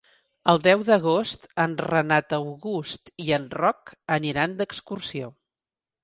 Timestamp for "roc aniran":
3.59-4.55